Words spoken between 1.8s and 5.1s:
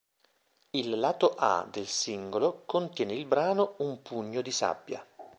singolo contiene il brano "Un pugno di sabbia".